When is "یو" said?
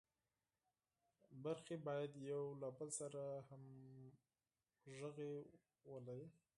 2.31-2.43